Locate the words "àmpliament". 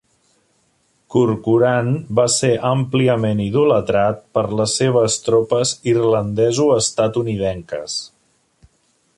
2.71-3.43